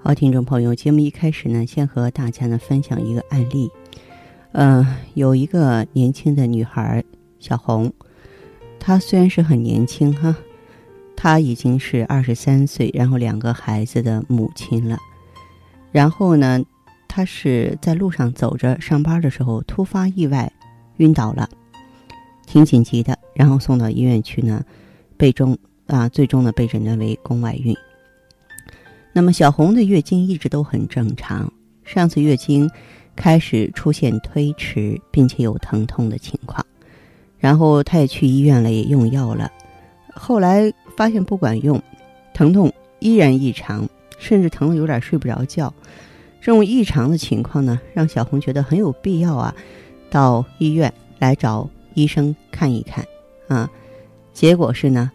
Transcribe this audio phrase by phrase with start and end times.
[0.00, 3.68] 好，听众朋友，节目一开始呢，先和大家呢分享一个案例。
[4.52, 7.02] 呃，有一个年轻的女孩
[7.40, 7.92] 小红，
[8.78, 10.34] 她虽然是很年轻哈。
[11.16, 14.96] 她已经是二十三岁，然后两个孩子的母亲了。
[15.90, 16.62] 然后呢，
[17.08, 20.50] 她是在路上走着上班的时候，突发意外
[20.98, 21.50] 晕倒了，
[22.46, 23.18] 挺紧急的。
[23.34, 24.64] 然后送到医院去呢，
[25.16, 27.76] 被中啊，最终呢被诊断为宫外孕。
[29.18, 31.52] 那么小红的月经一直都很正常，
[31.84, 32.70] 上次月经
[33.16, 36.64] 开始出现推迟，并且有疼痛的情况。
[37.36, 39.50] 然后她也去医院了，也用药了，
[40.14, 40.72] 后来。
[40.96, 41.80] 发现不管用，
[42.34, 45.72] 疼痛依然异常，甚至疼得有点睡不着觉。
[46.40, 49.54] 这种异常的情况呢，让小红觉得很有必要啊，
[50.10, 53.04] 到医院来找医生看一看
[53.46, 53.70] 啊。
[54.32, 55.10] 结果是呢，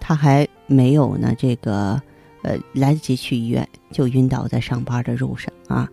[0.00, 2.02] 她还没有呢这个
[2.42, 5.88] 呃来得及去医院，就晕倒在上班的路上啊。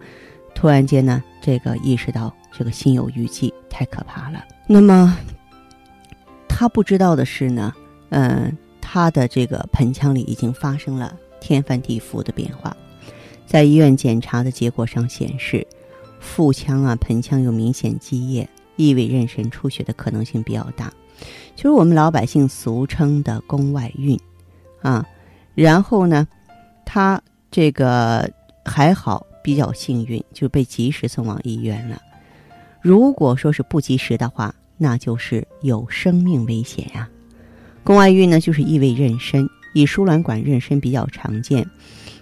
[0.53, 4.43] 突然间呢，这个意识到这个心有余悸，太可怕了。
[4.67, 5.17] 那么
[6.47, 7.73] 他不知道的是呢，
[8.09, 8.57] 嗯。
[8.89, 12.75] 他的这个盆腔里已经发生了天翻地覆的变化，
[13.45, 15.67] 在医院检查的结果上显示，
[16.21, 20.89] 腹腔啊、盆腔有明显积液，异味妊娠出血的可能性比较大，
[21.53, 24.17] 就是我们老百姓俗称的宫外孕
[24.81, 25.05] 啊。
[25.53, 26.25] 然后呢，
[26.89, 27.21] 他
[27.51, 28.31] 这个
[28.63, 32.01] 还好，比较幸运，就被及时送往医院了。
[32.81, 37.09] 如果说是不及时的话，那就是有生命危险呀。
[37.83, 41.67] 宫外孕呢，就是异位妊娠，以输卵管妊娠比较常见。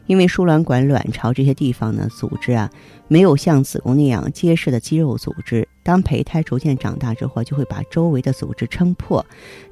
[0.07, 2.69] 因为输卵管、卵巢这些地方呢，组织啊，
[3.07, 5.67] 没有像子宫那样结实的肌肉组织。
[5.85, 9.23] 当胚胎逐渐长大之后，就会把周围的组织撑破，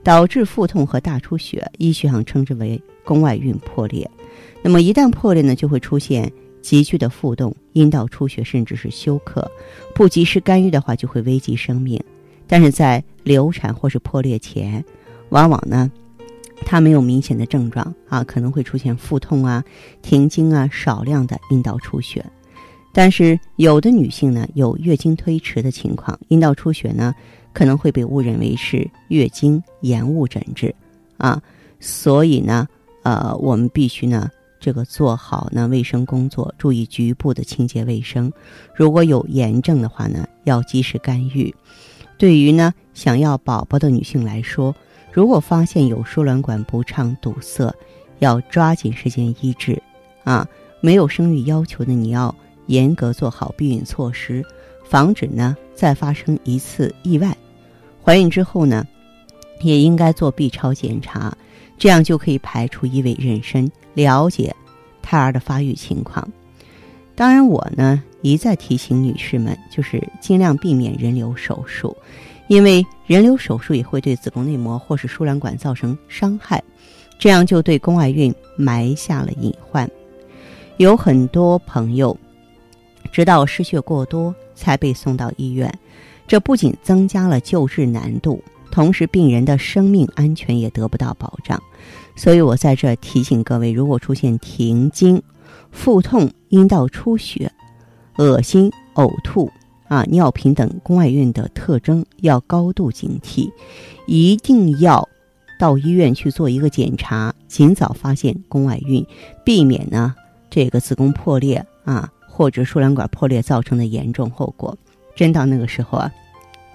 [0.03, 1.68] 导致腹痛和大出血。
[1.79, 4.07] 医学上称之为宫外孕破裂。
[4.62, 6.31] 那么一旦破裂呢，就会出现
[6.62, 9.50] 急剧的腹痛、阴道出血，甚至是休克。
[9.96, 12.00] 不及时干预的话，就会危及生命。
[12.46, 14.85] 但是在流产或是破裂前，
[15.29, 15.91] 往往呢，
[16.63, 19.63] 它没有明显的症状啊，可能会出现腹痛啊、
[20.03, 22.23] 停经啊、少量的阴道出血。
[22.93, 27.13] 但是有的女性呢，有月经推迟的情况，阴道出血呢，
[27.51, 30.73] 可能会被误认为是月经延误诊治
[31.17, 31.41] 啊。
[31.79, 32.67] 所以呢，
[33.01, 38.31] 呃，我们必须呢，这个做好呢卫生工作，注意局部的清洁卫生。
[38.75, 41.53] 如果有炎症的话呢，要及时干预。
[42.17, 44.73] 对于呢想要宝宝的女性来说，
[45.11, 47.73] 如果发现有输卵管不畅堵塞，
[48.19, 49.81] 要抓紧时间医治，
[50.23, 50.47] 啊，
[50.79, 52.33] 没有生育要求的，你要
[52.68, 54.44] 严格做好避孕措施，
[54.84, 57.35] 防止呢再发生一次意外。
[58.03, 58.85] 怀孕之后呢，
[59.62, 61.35] 也应该做 B 超检查，
[61.78, 64.56] 这样就可以排除异位妊娠，了解
[65.02, 66.28] 胎儿的发育情况。
[67.16, 71.96] 当然，我呢一再提醒女士们，就是尽量避免人流手术。
[72.47, 76.62] 因为人流手术也会对子宫内膜或是输卵管造成伤害，
[77.18, 79.90] 这样就对宫外孕埋下了隐患。
[80.78, 82.16] 有很多朋友
[83.13, 85.74] 直到失血过多才被送到医院，
[86.28, 91.62] 这不仅增加了救治难度，同时病人的生命安全也得不到保障。
[92.16, 95.22] 所以我在这提醒各位：如果出现停经、
[95.72, 97.52] 腹痛、阴道出血、
[98.18, 99.50] 恶心、呕吐。
[99.90, 103.52] 啊，尿频等宫外孕的特征要高度警惕，
[104.07, 105.07] 一定要
[105.59, 109.05] 到医院去做一个检查，尽早发现宫外孕，
[109.46, 110.16] 避免呢
[110.49, 114.76] 这个子宫破裂啊或者输卵管破裂造成的严重后果。
[115.16, 116.12] 真到那个时候啊，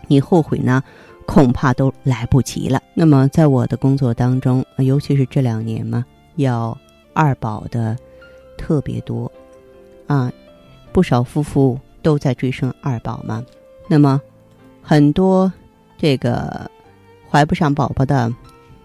[0.07, 0.83] 你后悔呢，
[1.27, 2.81] 恐怕都来不及了。
[2.95, 6.05] 那么在我的工作当中，尤其是这两年嘛，
[6.37, 6.79] 要
[7.13, 7.97] 二宝的
[8.57, 9.31] 特别多
[10.07, 10.33] 啊，
[10.93, 11.79] 不少夫妇。
[12.01, 13.45] 都在追生二宝嘛，
[13.89, 14.23] 那么
[14.81, 15.53] 很多
[15.99, 16.71] 这个
[17.29, 18.33] 怀不上宝宝的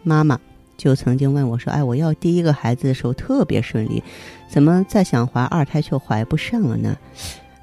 [0.02, 0.38] 妈妈
[0.78, 4.04] 就曾经问我说：“哎，我要第一个孩子的时候特别顺利，
[4.50, 6.98] 怎么再想怀二胎却怀不上了呢？”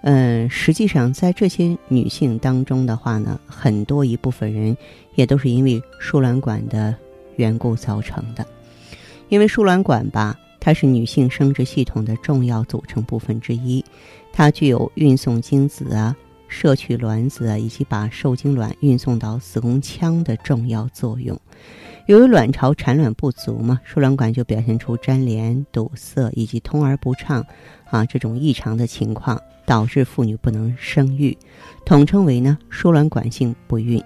[0.03, 4.75] 嗯，实际上在这些女性当中的话呢，很多一部分人
[5.15, 6.95] 也都是因为输卵管的
[7.37, 8.47] 缘故造成的，
[9.29, 13.85] 因为输卵管吧，它是女性生殖系统的重要组成部分之一，
[14.33, 16.17] 它具有运送精子啊、
[16.49, 21.39] 摄取卵子啊，以及把受精卵运送到子宫腔的重要作用。
[22.11, 27.47] 由于卵巢产卵不足嘛，输卵管就表现出粘连、堵塞以及通而不畅
[27.89, 31.39] 啊这种异常的情况，导致妇女不能生育，
[31.87, 34.03] 统称为呢输卵管性不孕。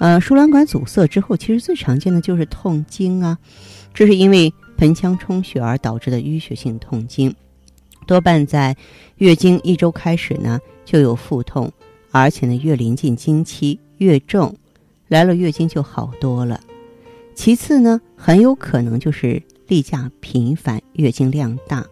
[0.00, 3.38] 呃，输卵管阻塞之后，其实最常见的就是痛经啊，
[3.94, 7.32] 这是因为盆腔充血而导致的淤血性痛经，
[8.08, 8.76] 多半在
[9.18, 11.70] 月经一周开始呢就有腹痛，
[12.10, 14.52] 而且呢越临近经期越重，
[15.06, 16.58] 来了月经就好多了。
[17.42, 21.82] 其次呢，很有可能就是例假频繁、月经量大。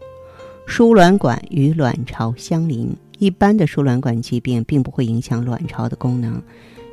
[0.67, 6.39] 输卵管与卵巢相邻，一般的输卵管疾病并不会影响卵巢的功能。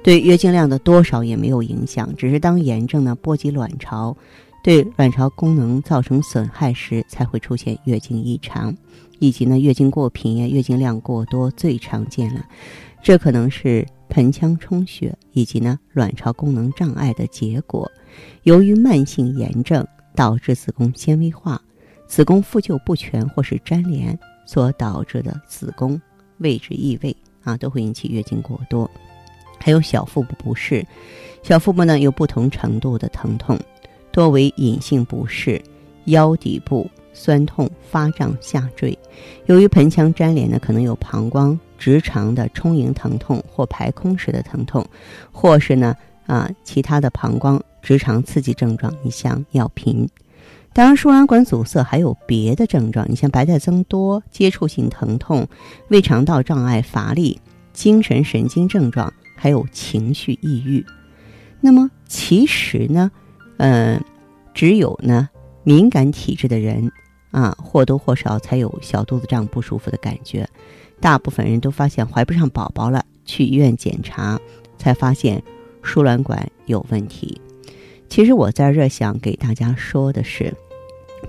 [0.02, 4.16] 对月经量的多少也没有影响，只是当炎症呢波及卵巢，
[4.63, 8.74] 对卵巢功能造成损害时，才会出现月经异常，
[9.19, 12.46] 以及呢月经过频呀、月经量过多最常见了。
[13.04, 13.86] 这可能是
[14.16, 17.92] 盆腔充血以及呢卵巢功能障碍的结果。
[18.44, 19.86] 由于慢性炎症
[20.16, 21.62] 导致子宫纤维化、
[22.08, 24.18] 子宫复旧不全或是粘连
[24.48, 26.02] 所导致的子宫
[26.38, 27.14] 位置异位
[27.44, 28.90] 啊，都会引起月经过多。
[29.60, 30.88] 还有小腹部不适，
[31.44, 33.60] 小腹部呢有不同程度的疼痛，
[34.14, 35.62] 多为隐性不适，
[36.06, 38.96] 腰底部酸痛、发胀、下坠。
[39.48, 44.86] 由于盆腔粘连呢，可能有膀胱直肠的充盈疼痛或排空时的疼痛，
[45.32, 45.96] 或是呢
[46.28, 50.08] 啊其他的膀胱直肠刺激症状，你像尿频。
[50.74, 55.48] 当然，输卵管阻塞还有别的症状，你像白带增多、接触性疼痛、
[55.88, 57.40] 胃肠道障碍、乏力、
[57.74, 59.12] 精神神经症状。
[59.38, 60.84] 还有情绪抑郁，
[61.60, 63.12] 那么其实呢，
[63.58, 64.02] 嗯，
[64.54, 65.30] 只有呢
[65.64, 66.90] 敏感体质的人
[67.36, 70.48] 啊，或多或少才有小肚子胀不舒服的感觉。
[71.02, 74.40] 大部分人都发现怀不上宝宝了，去医院检查
[74.78, 75.44] 才发现
[75.82, 77.42] 输卵管有问题。
[78.08, 80.54] 其实我在这想给大家说的是，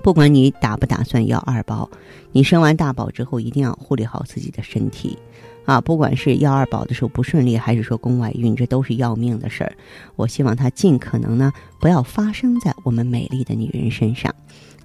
[0.01, 1.89] 不管你打不打算要二宝，
[2.31, 5.17] 你生完大宝之后一定要护理好自己的身体。
[5.65, 9.75] 啊，不管是要二宝的时候不顺利，还是说宫外孕，这都是要命的事儿。
[10.15, 11.51] 我希望它尽可能呢
[11.81, 14.33] 不要发生在我们美丽的女人身上。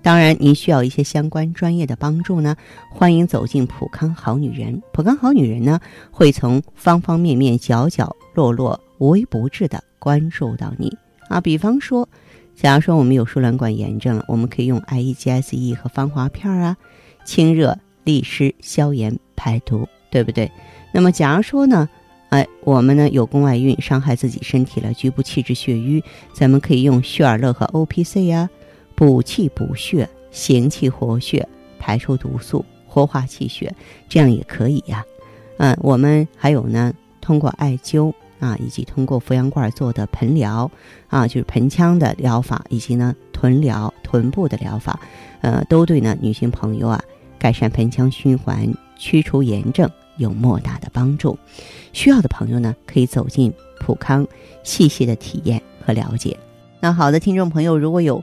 [0.03, 2.57] 当然，您需要一些相关专业的帮助呢，
[2.91, 4.83] 欢迎走进普康好女人。
[4.93, 10.93] 普康好女人呢，会从方方面面、角角落落、无微不至的关注到你。
[11.29, 12.09] 啊，比方说，
[12.57, 16.77] 假如说我们有输卵管炎症，我们可以用 IEGSE 和芳华片啊，
[17.25, 20.51] 清热利湿、消炎排毒，对不对？
[20.93, 21.89] 那么，假如说呢，
[22.31, 26.03] 哎，我们呢有宫外孕，伤害自己身体了，局部气滞血瘀，
[26.35, 28.51] 咱们可以用血尔乐和 O P C 呀，
[28.95, 31.49] 补气补血、行气活血、
[31.79, 33.75] 排出毒素、活化气血，
[34.09, 35.05] 这样也可以呀。
[35.59, 40.71] 嗯，我们还有呢，通过艾灸啊，以及通过扶阳罐做的盆疗
[41.09, 44.99] 啊，就是盆腔的疗法，以及呢臀疗、臀部的疗法，
[45.41, 47.03] 呃，都对呢女性朋友啊
[47.39, 49.91] 改善盆腔循环、驱除炎症。
[50.19, 51.37] 有莫大的帮助，
[51.95, 53.51] 需要的朋友呢，可以走进
[53.81, 54.27] 普康，
[54.63, 56.37] 细细的体验和了解。
[56.81, 58.23] 那好的，听众朋友，如果有